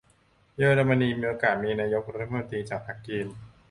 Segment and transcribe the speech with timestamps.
[0.57, 3.27] เยอรมนีมีโอกาสมีนายกรัฐมนตรีจากพรรคกรีน?